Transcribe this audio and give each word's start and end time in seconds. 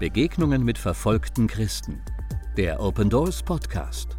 Begegnungen 0.00 0.64
mit 0.64 0.78
verfolgten 0.78 1.46
Christen. 1.46 2.00
Der 2.56 2.80
Open 2.80 3.10
Doors 3.10 3.42
Podcast. 3.42 4.16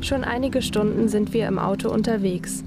Schon 0.00 0.24
einige 0.24 0.62
Stunden 0.62 1.08
sind 1.08 1.34
wir 1.34 1.46
im 1.46 1.58
Auto 1.58 1.90
unterwegs. 1.90 2.64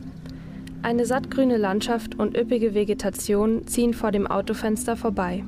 Eine 0.83 1.07
sattgrüne 1.07 1.57
Landschaft 1.57 2.13
und 2.19 2.37
üppige 2.37 2.75
Vegetation 2.75 3.65
ziehen 3.65 3.95
vor 3.95 4.11
dem 4.11 4.27
Autofenster 4.27 4.95
vorbei. 4.95 5.43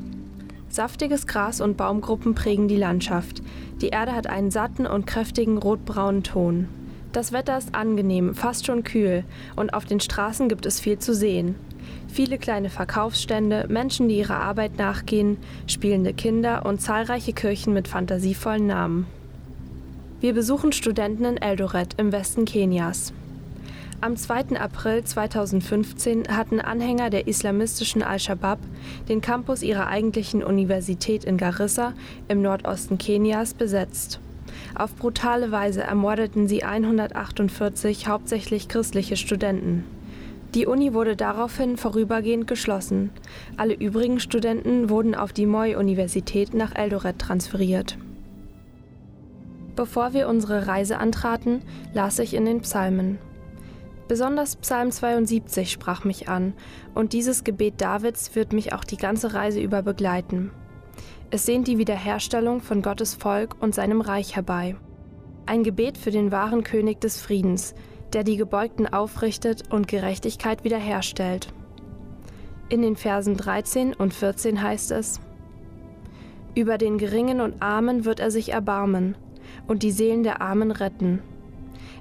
Saftiges 0.75 1.25
Gras 1.25 1.61
und 1.61 1.77
Baumgruppen 1.77 2.35
prägen 2.35 2.67
die 2.67 2.75
Landschaft. 2.75 3.41
Die 3.81 3.87
Erde 3.87 4.13
hat 4.13 4.27
einen 4.27 4.51
satten 4.51 4.85
und 4.85 5.07
kräftigen 5.07 5.57
rotbraunen 5.57 6.21
Ton. 6.23 6.67
Das 7.13 7.31
Wetter 7.31 7.57
ist 7.57 7.73
angenehm, 7.73 8.35
fast 8.35 8.65
schon 8.65 8.83
kühl, 8.83 9.23
und 9.55 9.73
auf 9.73 9.85
den 9.85 10.01
Straßen 10.01 10.49
gibt 10.49 10.65
es 10.65 10.81
viel 10.81 10.99
zu 10.99 11.15
sehen. 11.15 11.55
Viele 12.09 12.37
kleine 12.37 12.69
Verkaufsstände, 12.69 13.67
Menschen, 13.69 14.09
die 14.09 14.17
ihrer 14.17 14.41
Arbeit 14.41 14.77
nachgehen, 14.77 15.37
spielende 15.65 16.13
Kinder 16.13 16.65
und 16.65 16.81
zahlreiche 16.81 17.31
Kirchen 17.31 17.73
mit 17.73 17.87
fantasievollen 17.87 18.67
Namen. 18.67 19.07
Wir 20.19 20.33
besuchen 20.33 20.73
Studenten 20.73 21.23
in 21.23 21.37
Eldoret 21.37 21.93
im 21.95 22.11
Westen 22.11 22.43
Kenias. 22.43 23.13
Am 24.01 24.17
2. 24.17 24.59
April 24.59 25.03
2015 25.03 26.27
hatten 26.27 26.59
Anhänger 26.59 27.09
der 27.09 27.27
islamistischen 27.27 28.03
Al-Shabaab 28.03 28.59
den 29.07 29.21
Campus 29.21 29.63
ihrer 29.63 29.87
eigentlichen 29.87 30.43
Universität 30.43 31.23
in 31.23 31.37
Garissa 31.37 31.93
im 32.27 32.41
Nordosten 32.41 32.97
Kenias 32.97 33.53
besetzt. 33.53 34.19
Auf 34.75 34.95
brutale 34.95 35.51
Weise 35.51 35.81
ermordeten 35.81 36.47
sie 36.47 36.63
148 36.63 38.07
hauptsächlich 38.07 38.67
christliche 38.67 39.15
Studenten. 39.15 39.85
Die 40.53 40.67
Uni 40.67 40.93
wurde 40.93 41.15
daraufhin 41.15 41.75
vorübergehend 41.75 42.47
geschlossen. 42.47 43.09
Alle 43.57 43.73
übrigen 43.73 44.19
Studenten 44.19 44.89
wurden 44.89 45.15
auf 45.15 45.33
die 45.33 45.45
Moi-Universität 45.45 46.53
nach 46.53 46.75
Eldoret 46.75 47.17
transferiert. 47.17 47.97
Bevor 49.75 50.13
wir 50.13 50.27
unsere 50.29 50.67
Reise 50.67 50.99
antraten, 50.99 51.61
las 51.93 52.19
ich 52.19 52.33
in 52.33 52.45
den 52.45 52.61
Psalmen. 52.61 53.17
Besonders 54.07 54.55
Psalm 54.57 54.91
72 54.91 55.71
sprach 55.71 56.03
mich 56.03 56.29
an, 56.29 56.53
und 56.93 57.13
dieses 57.13 57.43
Gebet 57.43 57.81
Davids 57.81 58.35
wird 58.35 58.53
mich 58.53 58.71
auch 58.73 58.83
die 58.83 58.97
ganze 58.97 59.33
Reise 59.33 59.59
über 59.59 59.81
begleiten. 59.81 60.51
Es 61.31 61.47
sehnt 61.47 61.67
die 61.67 61.79
Wiederherstellung 61.79 62.61
von 62.61 62.83
Gottes 62.83 63.15
Volk 63.15 63.55
und 63.59 63.73
seinem 63.73 64.01
Reich 64.01 64.35
herbei. 64.35 64.75
Ein 65.47 65.63
Gebet 65.63 65.97
für 65.97 66.11
den 66.11 66.31
wahren 66.31 66.63
König 66.63 67.01
des 67.01 67.19
Friedens, 67.19 67.73
der 68.13 68.23
die 68.23 68.37
Gebeugten 68.37 68.85
aufrichtet 68.87 69.71
und 69.71 69.87
Gerechtigkeit 69.87 70.63
wiederherstellt. 70.63 71.51
In 72.69 72.83
den 72.83 72.95
Versen 72.95 73.35
13 73.35 73.93
und 73.93 74.13
14 74.13 74.61
heißt 74.61 74.91
es, 74.91 75.19
Über 76.53 76.77
den 76.77 76.99
Geringen 76.99 77.41
und 77.41 77.61
Armen 77.61 78.05
wird 78.05 78.19
er 78.19 78.29
sich 78.29 78.49
erbarmen 78.49 79.17
und 79.67 79.81
die 79.81 79.91
Seelen 79.91 80.21
der 80.21 80.41
Armen 80.41 80.71
retten. 80.71 81.21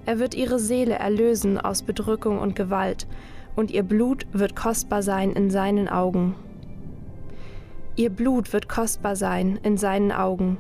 Er 0.07 0.19
wird 0.19 0.35
ihre 0.35 0.59
Seele 0.59 0.95
erlösen 0.95 1.59
aus 1.59 1.83
Bedrückung 1.83 2.39
und 2.39 2.55
Gewalt, 2.55 3.07
und 3.57 3.71
ihr 3.71 3.85
Blut 3.85 4.27
wird 4.33 4.57
kostbar 4.57 5.03
sein 5.03 5.33
in 5.33 5.51
seinen 5.51 5.89
Augen. 5.89 6.35
Ihr 7.97 8.11
Blut 8.11 8.53
wird 8.53 8.69
kostbar 8.69 9.15
sein 9.15 9.59
in 9.63 9.77
seinen 9.77 10.11
Augen. 10.11 10.59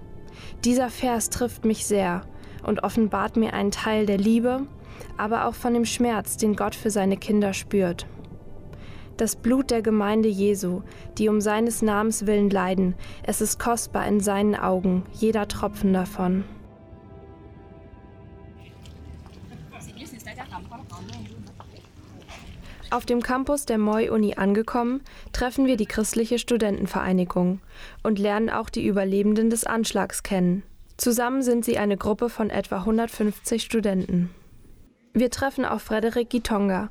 Dieser 0.64 0.88
Vers 0.88 1.30
trifft 1.30 1.64
mich 1.64 1.84
sehr 1.86 2.22
und 2.62 2.84
offenbart 2.84 3.36
mir 3.36 3.52
einen 3.52 3.72
Teil 3.72 4.06
der 4.06 4.18
Liebe, 4.18 4.66
aber 5.16 5.46
auch 5.46 5.54
von 5.54 5.74
dem 5.74 5.84
Schmerz, 5.84 6.36
den 6.36 6.56
Gott 6.56 6.74
für 6.74 6.90
seine 6.90 7.16
Kinder 7.16 7.52
spürt. 7.52 8.06
Das 9.16 9.36
Blut 9.36 9.70
der 9.70 9.82
Gemeinde 9.82 10.28
Jesu, 10.28 10.82
die 11.18 11.28
um 11.28 11.40
seines 11.40 11.82
Namens 11.82 12.26
willen 12.26 12.50
leiden, 12.50 12.94
es 13.22 13.40
ist 13.40 13.58
kostbar 13.60 14.06
in 14.06 14.20
seinen 14.20 14.56
Augen, 14.56 15.04
jeder 15.12 15.46
Tropfen 15.46 15.92
davon. 15.92 16.44
Auf 22.94 23.06
dem 23.06 23.24
Campus 23.24 23.66
der 23.66 23.78
Moi-Uni 23.78 24.34
angekommen, 24.36 25.00
treffen 25.32 25.66
wir 25.66 25.76
die 25.76 25.84
christliche 25.84 26.38
Studentenvereinigung 26.38 27.58
und 28.04 28.20
lernen 28.20 28.50
auch 28.50 28.70
die 28.70 28.86
Überlebenden 28.86 29.50
des 29.50 29.64
Anschlags 29.64 30.22
kennen. 30.22 30.62
Zusammen 30.96 31.42
sind 31.42 31.64
sie 31.64 31.76
eine 31.76 31.96
Gruppe 31.96 32.28
von 32.28 32.50
etwa 32.50 32.76
150 32.76 33.64
Studenten. 33.64 34.30
Wir 35.12 35.28
treffen 35.28 35.64
auch 35.64 35.80
Frederik 35.80 36.30
Gitonga, 36.30 36.88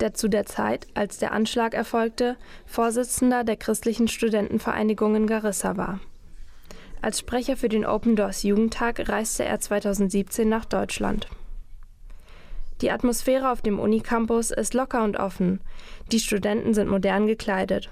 der 0.00 0.14
zu 0.14 0.28
der 0.28 0.46
Zeit, 0.46 0.86
als 0.94 1.18
der 1.18 1.32
Anschlag 1.32 1.74
erfolgte, 1.74 2.38
Vorsitzender 2.64 3.44
der 3.44 3.56
christlichen 3.56 4.08
Studentenvereinigung 4.08 5.16
in 5.16 5.26
Garissa 5.26 5.76
war. 5.76 6.00
Als 7.02 7.18
Sprecher 7.18 7.58
für 7.58 7.68
den 7.68 7.84
Open 7.84 8.16
Doors 8.16 8.42
Jugendtag 8.42 9.06
reiste 9.06 9.44
er 9.44 9.60
2017 9.60 10.48
nach 10.48 10.64
Deutschland. 10.64 11.28
Die 12.82 12.90
Atmosphäre 12.90 13.50
auf 13.50 13.62
dem 13.62 13.78
Unicampus 13.78 14.50
ist 14.50 14.74
locker 14.74 15.04
und 15.04 15.16
offen. 15.16 15.60
Die 16.10 16.18
Studenten 16.18 16.74
sind 16.74 16.88
modern 16.88 17.26
gekleidet. 17.28 17.90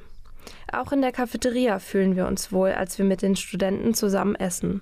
Auch 0.73 0.91
in 0.91 1.01
der 1.01 1.13
Cafeteria 1.13 1.79
fühlen 1.79 2.17
wir 2.17 2.27
uns 2.27 2.53
wohl, 2.53 2.73
als 2.73 2.99
wir 2.99 3.05
mit 3.05 3.23
den 3.23 3.37
Studenten 3.37 3.95
zusammen 3.95 4.35
essen. 4.35 4.81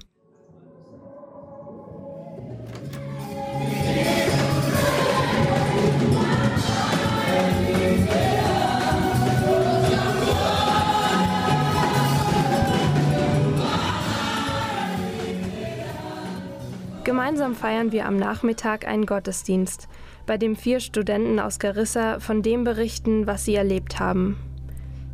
Gemeinsam 17.08 17.54
feiern 17.54 17.90
wir 17.90 18.04
am 18.04 18.18
Nachmittag 18.18 18.86
einen 18.86 19.06
Gottesdienst, 19.06 19.88
bei 20.26 20.36
dem 20.36 20.56
vier 20.56 20.78
Studenten 20.78 21.40
aus 21.40 21.58
Garissa 21.58 22.20
von 22.20 22.42
dem 22.42 22.64
berichten, 22.64 23.26
was 23.26 23.46
sie 23.46 23.54
erlebt 23.54 23.98
haben. 23.98 24.36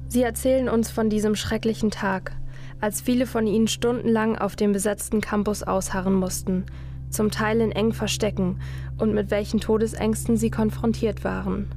Sie 0.09 0.25
erzählen 0.25 0.69
uns 0.69 0.91
von 0.91 1.09
diesem 1.09 1.37
schrecklichen 1.37 1.93
Tag, 1.93 2.32
als 2.81 3.00
viele 3.00 3.27
von 3.27 3.47
ihnen 3.47 3.69
stundenlang 3.69 4.37
auf 4.37 4.56
dem 4.56 4.72
besetzten 4.72 5.21
Campus 5.21 5.62
ausharren 5.62 6.15
mussten, 6.15 6.65
zum 7.10 7.31
Teil 7.31 7.60
in 7.60 7.71
engen 7.71 7.93
Verstecken 7.93 8.59
und 8.99 9.15
mit 9.15 9.31
welchen 9.31 9.61
Todesängsten 9.61 10.37
sie 10.37 10.50
konfrontiert 10.50 11.22
waren. 11.22 11.69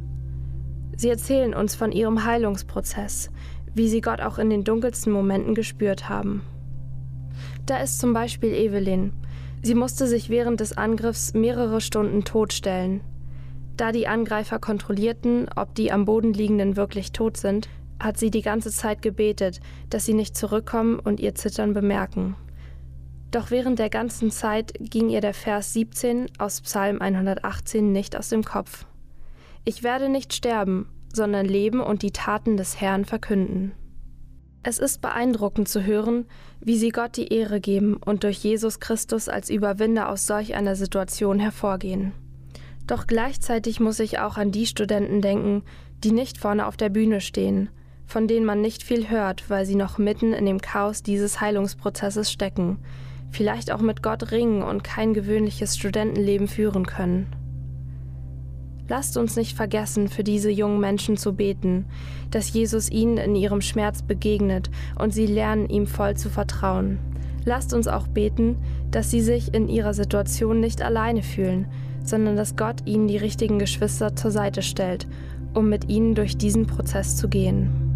Sie 0.95 1.09
erzählen 1.09 1.53
uns 1.53 1.75
von 1.75 1.91
ihrem 1.91 2.25
Heilungsprozess, 2.25 3.29
wie 3.75 3.88
sie 3.88 4.01
Gott 4.01 4.22
auch 4.22 4.39
in 4.39 4.49
den 4.49 4.63
dunkelsten 4.63 5.13
Momenten 5.13 5.53
gespürt 5.53 6.09
haben. 6.09 6.41
Da 7.67 7.78
ist 7.78 7.99
zum 7.99 8.13
Beispiel 8.13 8.51
Evelyn, 8.51 9.13
Sie 9.62 9.75
musste 9.75 10.07
sich 10.07 10.29
während 10.29 10.59
des 10.59 10.78
Angriffs 10.78 11.34
mehrere 11.34 11.81
Stunden 11.81 12.23
totstellen. 12.23 13.01
Da 13.75 13.91
die 13.91 14.07
Angreifer 14.07 14.59
kontrollierten, 14.59 15.47
ob 15.56 15.75
die 15.75 15.91
am 15.91 16.06
Boden 16.06 16.34
liegenden 16.34 16.75
wirklich 16.78 17.12
tot 17.12 17.38
sind, 17.38 17.69
hat 18.00 18.17
sie 18.17 18.31
die 18.31 18.41
ganze 18.41 18.72
Zeit 18.72 19.01
gebetet, 19.01 19.59
dass 19.90 20.06
sie 20.06 20.13
nicht 20.13 20.35
zurückkommen 20.35 21.00
und 21.00 21.19
ihr 21.19 21.35
Zittern 21.35 21.73
bemerken. 21.73 22.35
Doch 23.31 23.51
während 23.51 23.79
der 23.79 23.90
ganzen 23.90 24.31
Zeit 24.31 24.73
ging 24.79 25.09
ihr 25.09 25.22
der 25.22 25.34
Vers 25.34 25.73
17 25.73 26.28
aus 26.38 26.62
Psalm 26.62 27.01
118 27.01 27.91
nicht 27.91 28.16
aus 28.16 28.29
dem 28.29 28.44
Kopf. 28.44 28.85
Ich 29.66 29.84
werde 29.84 30.09
nicht 30.09 30.34
sterben, 30.34 30.90
sondern 31.13 31.46
leben 31.46 31.81
und 31.81 32.03
die 32.03 32.12
Taten 32.12 32.57
des 32.57 32.79
Herrn 32.79 33.06
verkünden. 33.06 33.73
Es 34.67 34.79
ist 34.79 35.01
beeindruckend 35.01 35.69
zu 35.69 35.85
hören, 35.85 36.25
wie 36.59 36.78
sie 36.78 36.89
Gott 36.89 37.16
die 37.16 37.31
Ehre 37.34 37.61
geben 37.61 37.96
und 38.05 38.25
durch 38.25 38.40
Jesus 38.40 38.81
Christus 38.81 39.29
als 39.29 39.49
Überwinder 39.49 40.09
aus 40.09 40.28
solch 40.28 40.55
einer 40.55 40.75
Situation 40.75 41.40
hervorgehen. 41.40 42.11
Doch 42.85 43.08
gleichzeitig 43.08 43.79
muss 43.79 44.02
ich 44.02 44.19
auch 44.19 44.35
an 44.35 44.52
die 44.52 44.66
Studenten 44.66 45.22
denken, 45.22 45.64
die 46.03 46.11
nicht 46.11 46.37
vorne 46.37 46.67
auf 46.67 46.75
der 46.75 46.90
Bühne 46.90 47.22
stehen, 47.22 47.69
von 48.05 48.28
denen 48.28 48.46
man 48.46 48.59
nicht 48.59 48.84
viel 48.84 49.09
hört, 49.09 49.49
weil 49.49 49.66
sie 49.66 49.75
noch 49.75 49.99
mitten 49.99 50.34
in 50.34 50.46
dem 50.46 50.59
Chaos 50.59 51.02
dieses 51.02 51.40
Heilungsprozesses 51.40 52.29
stecken, 52.29 52.79
vielleicht 53.31 53.72
auch 53.72 53.79
mit 53.79 54.03
Gott 54.03 54.34
ringen 54.34 54.63
und 54.63 54.84
kein 54.84 55.13
gewöhnliches 55.13 55.78
Studentenleben 55.78 56.49
führen 56.49 56.85
können. 56.85 57.34
Lasst 58.89 59.17
uns 59.17 59.35
nicht 59.35 59.55
vergessen, 59.55 60.07
für 60.07 60.23
diese 60.23 60.49
jungen 60.49 60.79
Menschen 60.79 61.17
zu 61.17 61.34
beten, 61.34 61.85
dass 62.31 62.53
Jesus 62.53 62.89
ihnen 62.89 63.17
in 63.17 63.35
ihrem 63.35 63.61
Schmerz 63.61 64.01
begegnet 64.01 64.69
und 64.97 65.13
sie 65.13 65.25
lernen, 65.25 65.67
ihm 65.69 65.87
voll 65.87 66.16
zu 66.16 66.29
vertrauen. 66.29 66.99
Lasst 67.43 67.73
uns 67.73 67.87
auch 67.87 68.07
beten, 68.07 68.57
dass 68.91 69.11
sie 69.11 69.22
sich 69.22 69.53
in 69.53 69.67
ihrer 69.67 69.93
Situation 69.93 70.59
nicht 70.59 70.81
alleine 70.81 71.22
fühlen, 71.22 71.67
sondern 72.03 72.35
dass 72.35 72.55
Gott 72.55 72.85
ihnen 72.85 73.07
die 73.07 73.17
richtigen 73.17 73.59
Geschwister 73.59 74.16
zur 74.16 74.31
Seite 74.31 74.61
stellt, 74.61 75.07
um 75.53 75.69
mit 75.69 75.89
ihnen 75.89 76.16
durch 76.16 76.37
diesen 76.37 76.66
Prozess 76.66 77.17
zu 77.17 77.28
gehen. 77.28 77.86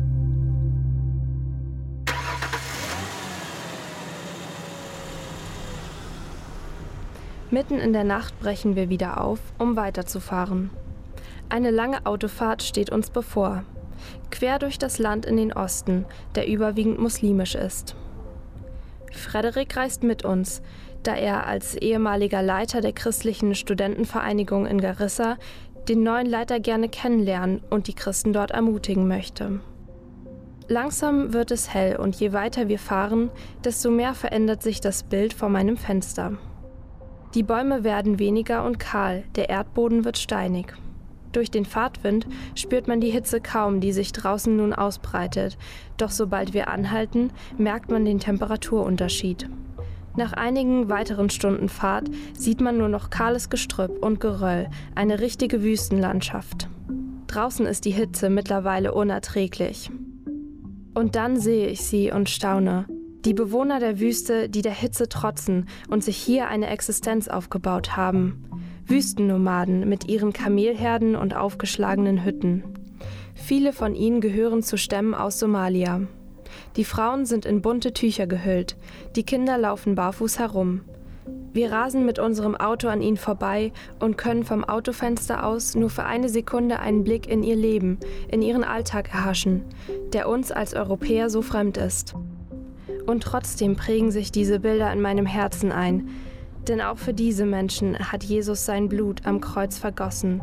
Mitten 7.51 7.79
in 7.79 7.91
der 7.91 8.05
Nacht 8.05 8.39
brechen 8.39 8.77
wir 8.77 8.87
wieder 8.87 9.19
auf, 9.19 9.39
um 9.59 9.75
weiterzufahren. 9.75 10.69
Eine 11.49 11.69
lange 11.69 12.05
Autofahrt 12.05 12.63
steht 12.63 12.89
uns 12.89 13.09
bevor, 13.09 13.65
quer 14.29 14.57
durch 14.57 14.79
das 14.79 14.99
Land 14.99 15.25
in 15.25 15.35
den 15.35 15.51
Osten, 15.51 16.05
der 16.35 16.47
überwiegend 16.47 16.97
muslimisch 16.97 17.55
ist. 17.55 17.97
Frederik 19.11 19.75
reist 19.75 20.01
mit 20.01 20.23
uns, 20.23 20.61
da 21.03 21.13
er 21.13 21.45
als 21.45 21.75
ehemaliger 21.75 22.41
Leiter 22.41 22.79
der 22.79 22.93
christlichen 22.93 23.53
Studentenvereinigung 23.53 24.65
in 24.65 24.79
Garissa 24.79 25.37
den 25.89 26.03
neuen 26.03 26.27
Leiter 26.27 26.61
gerne 26.61 26.87
kennenlernen 26.87 27.61
und 27.69 27.87
die 27.87 27.95
Christen 27.95 28.31
dort 28.31 28.51
ermutigen 28.51 29.09
möchte. 29.09 29.59
Langsam 30.69 31.33
wird 31.33 31.51
es 31.51 31.73
hell 31.73 31.97
und 31.97 32.15
je 32.15 32.31
weiter 32.31 32.69
wir 32.69 32.79
fahren, 32.79 33.29
desto 33.65 33.91
mehr 33.91 34.13
verändert 34.13 34.63
sich 34.63 34.79
das 34.79 35.03
Bild 35.03 35.33
vor 35.33 35.49
meinem 35.49 35.75
Fenster. 35.75 36.37
Die 37.33 37.43
Bäume 37.43 37.85
werden 37.85 38.19
weniger 38.19 38.65
und 38.65 38.77
kahl, 38.77 39.23
der 39.35 39.49
Erdboden 39.49 40.03
wird 40.03 40.17
steinig. 40.17 40.73
Durch 41.31 41.49
den 41.49 41.63
Fahrtwind 41.63 42.27
spürt 42.55 42.89
man 42.89 42.99
die 42.99 43.09
Hitze 43.09 43.39
kaum, 43.39 43.79
die 43.79 43.93
sich 43.93 44.11
draußen 44.11 44.53
nun 44.53 44.73
ausbreitet, 44.73 45.57
doch 45.95 46.11
sobald 46.11 46.53
wir 46.53 46.67
anhalten, 46.67 47.31
merkt 47.57 47.89
man 47.89 48.03
den 48.03 48.19
Temperaturunterschied. 48.19 49.49
Nach 50.17 50.33
einigen 50.33 50.89
weiteren 50.89 51.29
Stunden 51.29 51.69
Fahrt 51.69 52.09
sieht 52.37 52.59
man 52.59 52.77
nur 52.77 52.89
noch 52.89 53.09
kahles 53.09 53.49
Gestrüpp 53.49 54.03
und 54.03 54.19
Geröll, 54.19 54.69
eine 54.93 55.21
richtige 55.21 55.63
Wüstenlandschaft. 55.63 56.67
Draußen 57.27 57.65
ist 57.65 57.85
die 57.85 57.91
Hitze 57.91 58.29
mittlerweile 58.29 58.93
unerträglich. 58.93 59.89
Und 60.93 61.15
dann 61.15 61.39
sehe 61.39 61.67
ich 61.67 61.81
sie 61.83 62.11
und 62.11 62.29
staune. 62.29 62.87
Die 63.25 63.35
Bewohner 63.35 63.79
der 63.79 63.99
Wüste, 63.99 64.49
die 64.49 64.63
der 64.63 64.73
Hitze 64.73 65.07
trotzen 65.07 65.67
und 65.89 66.03
sich 66.03 66.17
hier 66.17 66.47
eine 66.47 66.67
Existenz 66.67 67.27
aufgebaut 67.27 67.95
haben. 67.95 68.43
Wüstennomaden 68.87 69.87
mit 69.87 70.09
ihren 70.09 70.33
Kamelherden 70.33 71.15
und 71.15 71.35
aufgeschlagenen 71.35 72.25
Hütten. 72.25 72.63
Viele 73.35 73.73
von 73.73 73.93
ihnen 73.93 74.21
gehören 74.21 74.63
zu 74.63 74.75
Stämmen 74.75 75.13
aus 75.13 75.37
Somalia. 75.37 76.01
Die 76.77 76.83
Frauen 76.83 77.25
sind 77.27 77.45
in 77.45 77.61
bunte 77.61 77.93
Tücher 77.93 78.25
gehüllt, 78.25 78.75
die 79.15 79.23
Kinder 79.23 79.57
laufen 79.57 79.93
barfuß 79.93 80.39
herum. 80.39 80.81
Wir 81.53 81.71
rasen 81.71 82.05
mit 82.05 82.17
unserem 82.17 82.55
Auto 82.55 82.87
an 82.87 83.01
ihnen 83.01 83.17
vorbei 83.17 83.71
und 83.99 84.17
können 84.17 84.43
vom 84.43 84.63
Autofenster 84.63 85.45
aus 85.45 85.75
nur 85.75 85.91
für 85.91 86.05
eine 86.05 86.29
Sekunde 86.29 86.79
einen 86.79 87.03
Blick 87.03 87.27
in 87.27 87.43
ihr 87.43 87.55
Leben, 87.55 87.99
in 88.29 88.41
ihren 88.41 88.63
Alltag 88.63 89.13
erhaschen, 89.13 89.63
der 90.11 90.27
uns 90.27 90.51
als 90.51 90.73
Europäer 90.73 91.29
so 91.29 91.41
fremd 91.41 91.77
ist. 91.77 92.15
Und 93.11 93.23
trotzdem 93.23 93.75
prägen 93.75 94.09
sich 94.09 94.31
diese 94.31 94.61
Bilder 94.61 94.89
in 94.93 95.01
meinem 95.01 95.25
Herzen 95.25 95.73
ein, 95.73 96.07
denn 96.69 96.79
auch 96.79 96.97
für 96.97 97.13
diese 97.13 97.45
Menschen 97.45 97.99
hat 97.99 98.23
Jesus 98.23 98.65
sein 98.65 98.87
Blut 98.87 99.25
am 99.25 99.41
Kreuz 99.41 99.77
vergossen, 99.77 100.41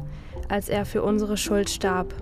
als 0.51 0.69
er 0.69 0.85
für 0.85 1.03
unsere 1.03 1.39
Schuld 1.39 1.71
starb. 1.71 2.13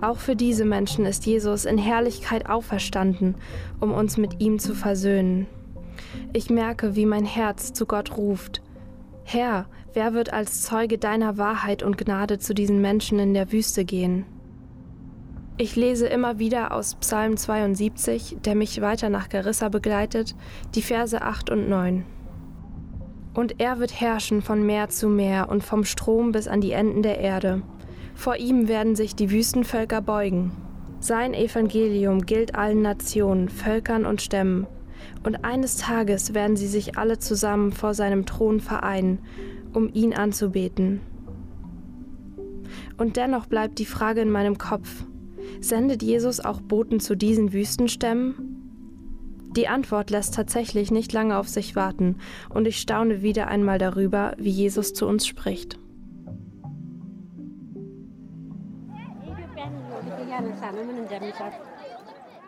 Auch 0.00 0.18
für 0.18 0.34
diese 0.34 0.64
Menschen 0.64 1.06
ist 1.06 1.24
Jesus 1.24 1.64
in 1.66 1.78
Herrlichkeit 1.78 2.50
auferstanden, 2.50 3.36
um 3.78 3.94
uns 3.94 4.16
mit 4.16 4.40
ihm 4.40 4.58
zu 4.58 4.74
versöhnen. 4.74 5.46
Ich 6.32 6.50
merke, 6.50 6.96
wie 6.96 7.06
mein 7.06 7.24
Herz 7.24 7.72
zu 7.72 7.86
Gott 7.86 8.16
ruft. 8.16 8.62
Herr, 9.22 9.66
wer 9.94 10.14
wird 10.14 10.32
als 10.32 10.62
Zeuge 10.62 10.98
deiner 10.98 11.38
Wahrheit 11.38 11.84
und 11.84 11.96
Gnade 11.96 12.40
zu 12.40 12.54
diesen 12.54 12.80
Menschen 12.80 13.20
in 13.20 13.34
der 13.34 13.52
Wüste 13.52 13.84
gehen? 13.84 14.26
Ich 15.58 15.74
lese 15.74 16.06
immer 16.06 16.38
wieder 16.38 16.72
aus 16.72 16.96
Psalm 16.96 17.38
72, 17.38 18.36
der 18.44 18.54
mich 18.54 18.82
weiter 18.82 19.08
nach 19.08 19.30
Garissa 19.30 19.70
begleitet, 19.70 20.36
die 20.74 20.82
Verse 20.82 21.22
8 21.22 21.48
und 21.48 21.66
9. 21.66 22.04
Und 23.32 23.58
er 23.58 23.78
wird 23.78 23.98
herrschen 23.98 24.42
von 24.42 24.66
Meer 24.66 24.90
zu 24.90 25.08
Meer 25.08 25.48
und 25.48 25.64
vom 25.64 25.84
Strom 25.84 26.32
bis 26.32 26.46
an 26.46 26.60
die 26.60 26.72
Enden 26.72 27.02
der 27.02 27.20
Erde. 27.20 27.62
Vor 28.14 28.36
ihm 28.36 28.68
werden 28.68 28.96
sich 28.96 29.14
die 29.14 29.30
Wüstenvölker 29.30 30.02
beugen. 30.02 30.52
Sein 31.00 31.32
Evangelium 31.32 32.26
gilt 32.26 32.54
allen 32.54 32.82
Nationen, 32.82 33.48
Völkern 33.48 34.04
und 34.04 34.20
Stämmen. 34.20 34.66
Und 35.24 35.42
eines 35.46 35.78
Tages 35.78 36.34
werden 36.34 36.56
sie 36.56 36.68
sich 36.68 36.98
alle 36.98 37.18
zusammen 37.18 37.72
vor 37.72 37.94
seinem 37.94 38.26
Thron 38.26 38.60
vereinen, 38.60 39.20
um 39.72 39.88
ihn 39.94 40.12
anzubeten. 40.12 41.00
Und 42.98 43.16
dennoch 43.16 43.46
bleibt 43.46 43.78
die 43.78 43.86
Frage 43.86 44.20
in 44.20 44.30
meinem 44.30 44.58
Kopf, 44.58 45.06
sendet 45.60 46.02
Jesus 46.02 46.40
auch 46.40 46.60
Boten 46.60 47.00
zu 47.00 47.16
diesen 47.16 47.52
Wüstenstämmen? 47.52 48.56
Die 49.56 49.68
Antwort 49.68 50.10
lässt 50.10 50.34
tatsächlich 50.34 50.90
nicht 50.90 51.12
lange 51.12 51.38
auf 51.38 51.48
sich 51.48 51.74
warten, 51.76 52.16
und 52.50 52.66
ich 52.66 52.78
staune 52.78 53.22
wieder 53.22 53.48
einmal 53.48 53.78
darüber, 53.78 54.34
wie 54.36 54.50
Jesus 54.50 54.92
zu 54.92 55.06
uns 55.06 55.26
spricht. 55.26 55.78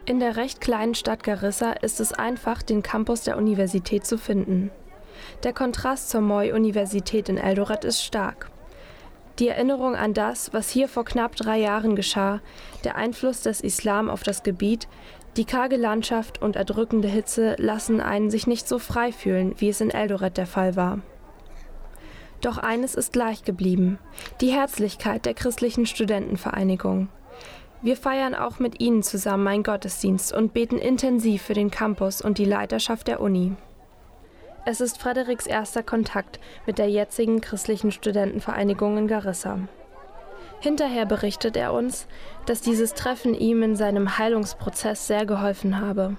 In 0.05 0.21
der 0.21 0.37
recht 0.37 0.61
kleinen 0.61 0.95
Stadt 0.95 1.23
Garissa 1.23 1.73
ist 1.73 2.01
es 2.01 2.13
einfach, 2.13 2.63
den 2.63 2.83
Campus 2.83 3.23
der 3.23 3.39
Universität 3.39 4.07
zu 4.07 4.19
finden. 4.19 4.71
Der 5.45 5.53
Kontrast 5.53 6.11
zur 6.11 6.21
Moi-Universität 6.21 7.29
in 7.29 7.39
Eldoret 7.39 7.85
ist 7.85 8.03
stark. 8.03 8.51
Die 9.39 9.49
Erinnerung 9.49 9.95
an 9.95 10.15
das, 10.15 10.53
was 10.53 10.69
hier 10.69 10.89
vor 10.89 11.05
knapp 11.05 11.37
drei 11.37 11.59
Jahren 11.59 11.95
geschah, 11.95 12.41
der 12.83 12.97
Einfluss 12.97 13.43
des 13.43 13.61
Islam 13.61 14.11
auf 14.11 14.25
das 14.25 14.43
Gebiet, 14.43 14.89
die 15.37 15.45
karge 15.45 15.77
Landschaft 15.77 16.43
und 16.43 16.57
erdrückende 16.57 17.07
Hitze 17.07 17.55
lassen 17.59 18.01
einen 18.01 18.31
sich 18.31 18.49
nicht 18.49 18.67
so 18.67 18.81
frei 18.81 19.13
fühlen, 19.13 19.55
wie 19.59 19.69
es 19.69 19.81
in 19.81 19.91
Eldoret 19.91 20.37
der 20.37 20.47
Fall 20.47 20.75
war. 20.75 20.99
Doch 22.41 22.59
eines 22.59 22.97
ist 22.97 23.13
gleich 23.13 23.45
geblieben, 23.45 23.99
die 24.41 24.51
Herzlichkeit 24.51 25.25
der 25.27 25.35
christlichen 25.35 25.87
Studentenvereinigung. 25.87 27.09
Wir 27.81 27.97
feiern 27.97 28.35
auch 28.35 28.59
mit 28.59 28.81
ihnen 28.81 29.05
zusammen 29.05 29.47
einen 29.47 29.63
Gottesdienst 29.63 30.33
und 30.33 30.53
beten 30.53 30.79
intensiv 30.79 31.43
für 31.43 31.55
den 31.55 31.71
Campus 31.71 32.21
und 32.21 32.39
die 32.39 32.45
Leiterschaft 32.45 33.07
der 33.07 33.21
Uni. 33.21 33.55
Es 34.65 34.81
ist 34.81 35.01
Frederiks 35.01 35.47
erster 35.47 35.83
Kontakt 35.83 36.41
mit 36.67 36.79
der 36.79 36.91
jetzigen 36.91 37.41
christlichen 37.41 37.93
Studentenvereinigung 37.93 38.99
in 38.99 39.09
Garissa. 39.09 39.61
Hinterher 40.61 41.07
berichtet 41.07 41.57
er 41.57 41.73
uns, 41.73 42.07
dass 42.47 42.61
dieses 42.61 42.95
Treffen 42.95 43.35
ihm 43.35 43.63
in 43.63 43.77
seinem 43.77 44.19
Heilungsprozess 44.19 45.07
sehr 45.07 45.25
geholfen 45.25 45.81
habe. 45.81 46.17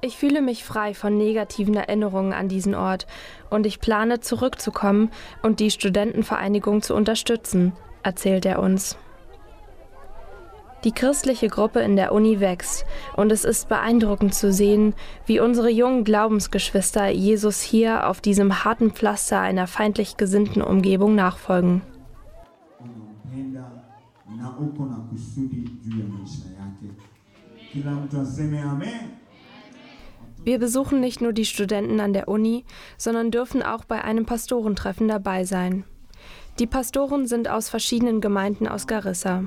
Ich 0.00 0.16
fühle 0.16 0.42
mich 0.42 0.64
frei 0.64 0.94
von 0.94 1.16
negativen 1.16 1.74
Erinnerungen 1.74 2.32
an 2.32 2.48
diesen 2.48 2.74
Ort 2.74 3.06
und 3.50 3.64
ich 3.66 3.80
plane 3.80 4.20
zurückzukommen 4.20 5.10
und 5.42 5.60
die 5.60 5.70
Studentenvereinigung 5.70 6.82
zu 6.82 6.94
unterstützen, 6.94 7.72
erzählt 8.02 8.44
er 8.44 8.58
uns. 8.58 8.98
Die 10.84 10.92
christliche 10.92 11.48
Gruppe 11.48 11.80
in 11.80 11.96
der 11.96 12.12
Uni 12.12 12.40
wächst 12.40 12.84
und 13.16 13.32
es 13.32 13.46
ist 13.46 13.70
beeindruckend 13.70 14.34
zu 14.34 14.52
sehen, 14.52 14.94
wie 15.24 15.40
unsere 15.40 15.70
jungen 15.70 16.04
Glaubensgeschwister 16.04 17.08
Jesus 17.08 17.62
hier 17.62 18.06
auf 18.06 18.20
diesem 18.20 18.64
harten 18.64 18.90
Pflaster 18.90 19.40
einer 19.40 19.66
feindlich 19.66 20.18
gesinnten 20.18 20.60
Umgebung 20.60 21.14
nachfolgen. 21.14 21.80
Wir 30.44 30.58
besuchen 30.58 31.00
nicht 31.00 31.22
nur 31.22 31.32
die 31.32 31.46
Studenten 31.46 32.00
an 32.00 32.12
der 32.12 32.28
Uni, 32.28 32.66
sondern 32.98 33.30
dürfen 33.30 33.62
auch 33.62 33.86
bei 33.86 34.04
einem 34.04 34.26
Pastorentreffen 34.26 35.08
dabei 35.08 35.44
sein. 35.44 35.84
Die 36.58 36.66
Pastoren 36.66 37.26
sind 37.26 37.48
aus 37.48 37.70
verschiedenen 37.70 38.20
Gemeinden 38.20 38.68
aus 38.68 38.86
Garissa. 38.86 39.44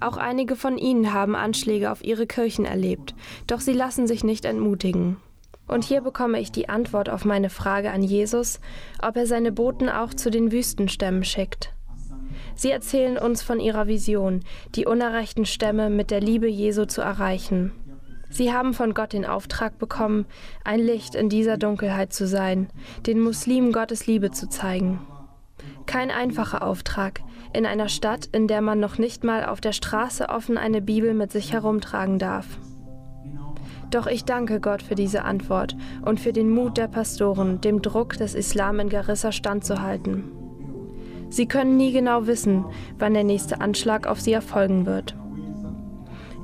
Auch 0.00 0.16
einige 0.16 0.56
von 0.56 0.78
ihnen 0.78 1.12
haben 1.12 1.34
Anschläge 1.34 1.90
auf 1.90 2.04
ihre 2.04 2.26
Kirchen 2.26 2.64
erlebt, 2.64 3.14
doch 3.46 3.60
sie 3.60 3.72
lassen 3.72 4.06
sich 4.06 4.24
nicht 4.24 4.44
entmutigen. 4.44 5.16
Und 5.68 5.84
hier 5.84 6.00
bekomme 6.00 6.40
ich 6.40 6.52
die 6.52 6.68
Antwort 6.68 7.08
auf 7.08 7.24
meine 7.24 7.50
Frage 7.50 7.90
an 7.90 8.02
Jesus, 8.02 8.60
ob 9.02 9.16
er 9.16 9.26
seine 9.26 9.52
Boten 9.52 9.88
auch 9.88 10.14
zu 10.14 10.30
den 10.30 10.52
Wüstenstämmen 10.52 11.24
schickt. 11.24 11.72
Sie 12.54 12.70
erzählen 12.70 13.18
uns 13.18 13.42
von 13.42 13.60
ihrer 13.60 13.86
Vision, 13.86 14.42
die 14.74 14.86
unerreichten 14.86 15.44
Stämme 15.44 15.90
mit 15.90 16.10
der 16.10 16.20
Liebe 16.20 16.48
Jesu 16.48 16.86
zu 16.86 17.02
erreichen. 17.02 17.72
Sie 18.30 18.52
haben 18.52 18.74
von 18.74 18.94
Gott 18.94 19.12
den 19.12 19.24
Auftrag 19.24 19.78
bekommen, 19.78 20.26
ein 20.64 20.80
Licht 20.80 21.14
in 21.14 21.28
dieser 21.28 21.58
Dunkelheit 21.58 22.12
zu 22.12 22.26
sein, 22.26 22.68
den 23.06 23.20
Muslimen 23.20 23.72
Gottes 23.72 24.06
Liebe 24.06 24.30
zu 24.30 24.48
zeigen. 24.48 25.00
Kein 25.86 26.10
einfacher 26.10 26.62
Auftrag, 26.62 27.20
in 27.52 27.64
einer 27.64 27.88
Stadt, 27.88 28.26
in 28.26 28.48
der 28.48 28.60
man 28.60 28.80
noch 28.80 28.98
nicht 28.98 29.24
mal 29.24 29.46
auf 29.46 29.60
der 29.60 29.72
Straße 29.72 30.28
offen 30.28 30.58
eine 30.58 30.82
Bibel 30.82 31.14
mit 31.14 31.32
sich 31.32 31.52
herumtragen 31.52 32.18
darf. 32.18 32.46
Doch 33.90 34.06
ich 34.06 34.24
danke 34.24 34.60
Gott 34.60 34.82
für 34.82 34.96
diese 34.96 35.24
Antwort 35.24 35.76
und 36.04 36.18
für 36.20 36.32
den 36.32 36.50
Mut 36.50 36.76
der 36.76 36.88
Pastoren, 36.88 37.60
dem 37.60 37.82
Druck 37.82 38.16
des 38.16 38.34
Islam 38.34 38.80
in 38.80 38.88
Garissa 38.88 39.30
standzuhalten. 39.30 40.24
Sie 41.30 41.46
können 41.46 41.76
nie 41.76 41.92
genau 41.92 42.26
wissen, 42.26 42.64
wann 42.98 43.14
der 43.14 43.24
nächste 43.24 43.60
Anschlag 43.60 44.06
auf 44.06 44.20
sie 44.20 44.32
erfolgen 44.32 44.86
wird. 44.86 45.14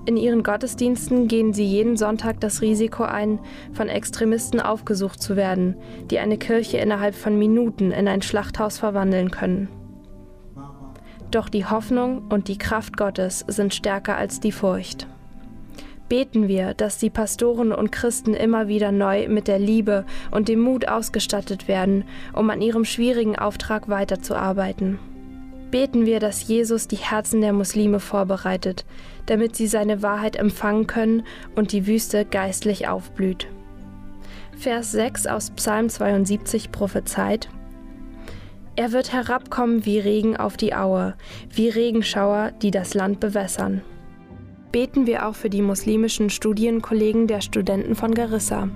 In 0.04 0.16
ihren 0.16 0.42
Gottesdiensten 0.42 1.28
gehen 1.28 1.52
sie 1.52 1.64
jeden 1.64 1.96
Sonntag 1.96 2.40
das 2.40 2.60
Risiko 2.60 3.04
ein, 3.04 3.38
von 3.72 3.88
Extremisten 3.88 4.60
aufgesucht 4.60 5.22
zu 5.22 5.36
werden, 5.36 5.76
die 6.10 6.18
eine 6.18 6.38
Kirche 6.38 6.78
innerhalb 6.78 7.14
von 7.14 7.38
Minuten 7.38 7.92
in 7.92 8.08
ein 8.08 8.22
Schlachthaus 8.22 8.78
verwandeln 8.78 9.30
können. 9.30 9.68
Doch 11.30 11.48
die 11.48 11.64
Hoffnung 11.64 12.24
und 12.30 12.48
die 12.48 12.58
Kraft 12.58 12.96
Gottes 12.96 13.44
sind 13.46 13.74
stärker 13.74 14.16
als 14.16 14.40
die 14.40 14.52
Furcht. 14.52 15.06
Beten 16.08 16.48
wir, 16.48 16.74
dass 16.74 16.98
die 16.98 17.08
Pastoren 17.08 17.72
und 17.72 17.92
Christen 17.92 18.34
immer 18.34 18.68
wieder 18.68 18.92
neu 18.92 19.28
mit 19.28 19.48
der 19.48 19.58
Liebe 19.58 20.04
und 20.30 20.48
dem 20.48 20.60
Mut 20.60 20.88
ausgestattet 20.88 21.68
werden, 21.68 22.04
um 22.34 22.50
an 22.50 22.60
ihrem 22.60 22.84
schwierigen 22.84 23.38
Auftrag 23.38 23.88
weiterzuarbeiten. 23.88 24.98
Beten 25.72 26.04
wir, 26.04 26.20
dass 26.20 26.46
Jesus 26.46 26.86
die 26.86 26.96
Herzen 26.96 27.40
der 27.40 27.54
Muslime 27.54 27.98
vorbereitet, 27.98 28.84
damit 29.24 29.56
sie 29.56 29.66
seine 29.66 30.02
Wahrheit 30.02 30.36
empfangen 30.36 30.86
können 30.86 31.24
und 31.56 31.72
die 31.72 31.86
Wüste 31.86 32.26
geistlich 32.26 32.88
aufblüht. 32.88 33.48
Vers 34.56 34.92
6 34.92 35.26
aus 35.26 35.50
Psalm 35.52 35.88
72 35.88 36.70
prophezeit, 36.70 37.48
er 38.76 38.92
wird 38.92 39.12
herabkommen 39.12 39.86
wie 39.86 39.98
Regen 39.98 40.36
auf 40.36 40.56
die 40.56 40.74
Aue, 40.74 41.14
wie 41.50 41.68
Regenschauer, 41.68 42.52
die 42.62 42.70
das 42.70 42.92
Land 42.92 43.20
bewässern. 43.20 43.80
Beten 44.72 45.06
wir 45.06 45.26
auch 45.26 45.34
für 45.34 45.50
die 45.50 45.62
muslimischen 45.62 46.28
Studienkollegen 46.28 47.26
der 47.26 47.40
Studenten 47.40 47.94
von 47.94 48.14
Garissa, 48.14 48.68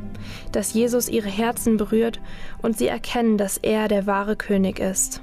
dass 0.52 0.72
Jesus 0.72 1.08
ihre 1.08 1.30
Herzen 1.30 1.76
berührt 1.76 2.20
und 2.62 2.76
sie 2.76 2.88
erkennen, 2.88 3.36
dass 3.38 3.58
er 3.58 3.88
der 3.88 4.06
wahre 4.06 4.36
König 4.36 4.78
ist. 4.78 5.22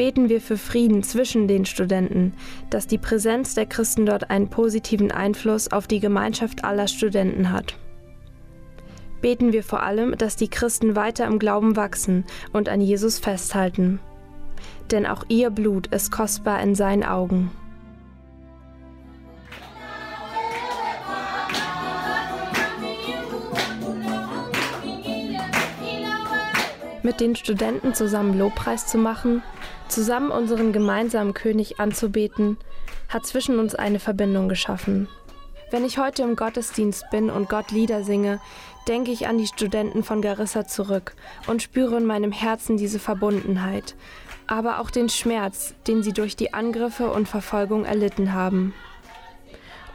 Beten 0.00 0.30
wir 0.30 0.40
für 0.40 0.56
Frieden 0.56 1.02
zwischen 1.02 1.46
den 1.46 1.66
Studenten, 1.66 2.32
dass 2.70 2.86
die 2.86 2.96
Präsenz 2.96 3.54
der 3.54 3.66
Christen 3.66 4.06
dort 4.06 4.30
einen 4.30 4.48
positiven 4.48 5.12
Einfluss 5.12 5.70
auf 5.70 5.86
die 5.86 6.00
Gemeinschaft 6.00 6.64
aller 6.64 6.88
Studenten 6.88 7.52
hat 7.52 7.76
beten 9.20 9.52
wir 9.52 9.62
vor 9.62 9.82
allem, 9.82 10.16
dass 10.16 10.36
die 10.36 10.48
Christen 10.48 10.96
weiter 10.96 11.26
im 11.26 11.38
Glauben 11.38 11.76
wachsen 11.76 12.24
und 12.54 12.70
an 12.70 12.80
Jesus 12.80 13.18
festhalten. 13.18 14.00
Denn 14.90 15.04
auch 15.04 15.24
ihr 15.28 15.50
Blut 15.50 15.88
ist 15.88 16.10
kostbar 16.10 16.62
in 16.62 16.74
seinen 16.74 17.04
Augen. 17.04 17.50
Den 27.20 27.36
Studenten 27.36 27.92
zusammen 27.92 28.38
Lobpreis 28.38 28.86
zu 28.86 28.96
machen, 28.96 29.42
zusammen 29.88 30.30
unseren 30.30 30.72
gemeinsamen 30.72 31.34
König 31.34 31.78
anzubeten, 31.78 32.56
hat 33.10 33.26
zwischen 33.26 33.58
uns 33.58 33.74
eine 33.74 34.00
Verbindung 34.00 34.48
geschaffen. 34.48 35.06
Wenn 35.70 35.84
ich 35.84 35.98
heute 35.98 36.22
im 36.22 36.34
Gottesdienst 36.34 37.10
bin 37.10 37.28
und 37.28 37.50
Gott 37.50 37.72
Lieder 37.72 38.04
singe, 38.04 38.40
denke 38.88 39.10
ich 39.10 39.28
an 39.28 39.36
die 39.36 39.46
Studenten 39.46 40.02
von 40.02 40.22
Garissa 40.22 40.66
zurück 40.66 41.14
und 41.46 41.62
spüre 41.62 41.98
in 41.98 42.06
meinem 42.06 42.32
Herzen 42.32 42.78
diese 42.78 42.98
Verbundenheit, 42.98 43.96
aber 44.46 44.80
auch 44.80 44.90
den 44.90 45.10
Schmerz, 45.10 45.74
den 45.86 46.02
sie 46.02 46.14
durch 46.14 46.36
die 46.36 46.54
Angriffe 46.54 47.10
und 47.10 47.28
Verfolgung 47.28 47.84
erlitten 47.84 48.32
haben. 48.32 48.72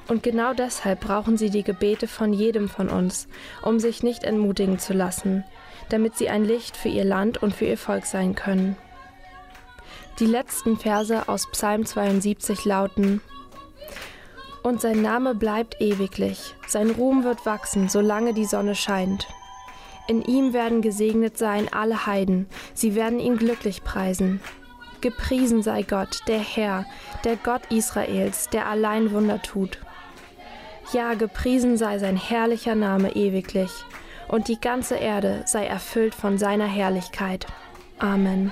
Und 0.07 0.21
genau 0.21 0.53
deshalb 0.53 1.01
brauchen 1.01 1.37
sie 1.37 1.49
die 1.49 1.63
Gebete 1.63 2.07
von 2.07 2.33
jedem 2.33 2.69
von 2.69 2.87
uns, 2.87 3.27
um 3.63 3.79
sich 3.79 4.03
nicht 4.03 4.23
entmutigen 4.23 4.77
zu 4.77 4.93
lassen, 4.93 5.43
damit 5.89 6.17
sie 6.17 6.29
ein 6.29 6.45
Licht 6.45 6.77
für 6.77 6.89
ihr 6.89 7.05
Land 7.05 7.41
und 7.41 7.53
für 7.53 7.65
ihr 7.65 7.77
Volk 7.77 8.05
sein 8.05 8.35
können. 8.35 8.75
Die 10.19 10.25
letzten 10.25 10.77
Verse 10.77 11.27
aus 11.27 11.49
Psalm 11.51 11.85
72 11.85 12.65
lauten, 12.65 13.21
und 14.65 14.81
sein 14.81 15.03
Name 15.03 15.35
bleibt 15.35 15.79
ewiglich. 15.79 16.55
Sein 16.67 16.89
Ruhm 16.89 17.23
wird 17.23 17.45
wachsen, 17.45 17.87
solange 17.87 18.33
die 18.33 18.45
Sonne 18.45 18.73
scheint. 18.73 19.27
In 20.07 20.23
ihm 20.23 20.53
werden 20.53 20.81
gesegnet 20.81 21.37
sein 21.37 21.71
alle 21.71 22.07
Heiden, 22.07 22.47
sie 22.73 22.95
werden 22.95 23.19
ihn 23.19 23.37
glücklich 23.37 23.83
preisen. 23.83 24.41
Gepriesen 25.01 25.61
sei 25.61 25.83
Gott, 25.83 26.21
der 26.27 26.39
Herr, 26.39 26.85
der 27.23 27.35
Gott 27.35 27.61
Israels, 27.69 28.49
der 28.49 28.67
allein 28.67 29.11
Wunder 29.11 29.39
tut. 29.39 29.79
Ja, 30.93 31.13
gepriesen 31.13 31.77
sei 31.77 31.99
sein 31.99 32.17
herrlicher 32.17 32.75
Name 32.75 33.15
ewiglich, 33.15 33.71
und 34.27 34.47
die 34.47 34.59
ganze 34.59 34.95
Erde 34.95 35.43
sei 35.45 35.65
erfüllt 35.65 36.15
von 36.15 36.37
seiner 36.37 36.67
Herrlichkeit. 36.67 37.45
Amen. 37.99 38.51